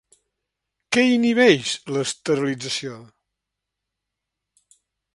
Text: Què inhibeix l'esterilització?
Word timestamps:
Què 0.97 1.03
inhibeix 1.17 1.75
l'esterilització? 1.93 2.97